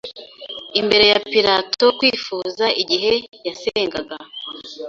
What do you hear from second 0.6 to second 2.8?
imbere ya Pilato kwifuza